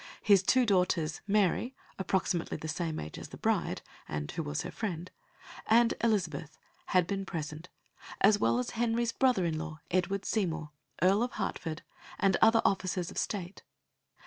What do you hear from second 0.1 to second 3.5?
His two daughters, Mary approximately the same age as the